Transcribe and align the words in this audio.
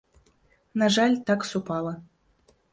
На 0.83 0.89
жаль, 0.95 1.15
так 1.29 1.47
супала. 1.51 1.93